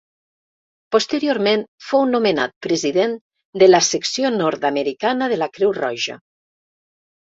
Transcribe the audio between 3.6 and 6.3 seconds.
de la secció nord-americana de la Creu Roja.